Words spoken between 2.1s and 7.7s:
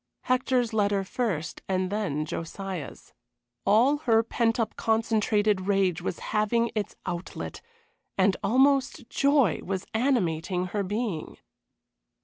Josiah's. All her pent up, concentrated rage was having its outlet,